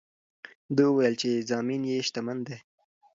ده 0.75 0.83
وویل 0.89 1.15
چې 1.21 1.29
زامن 1.49 1.81
یې 1.91 1.99
شتمن 2.07 2.37
دي. 2.47 2.57